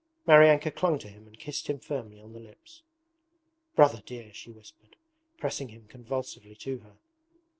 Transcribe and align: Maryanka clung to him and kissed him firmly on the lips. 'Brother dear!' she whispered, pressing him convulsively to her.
Maryanka 0.25 0.71
clung 0.71 0.97
to 0.97 1.07
him 1.09 1.27
and 1.27 1.37
kissed 1.37 1.67
him 1.67 1.77
firmly 1.79 2.19
on 2.19 2.33
the 2.33 2.39
lips. 2.39 2.81
'Brother 3.75 4.01
dear!' 4.03 4.33
she 4.33 4.49
whispered, 4.49 4.95
pressing 5.37 5.69
him 5.69 5.85
convulsively 5.87 6.55
to 6.55 6.79
her. 6.79 6.97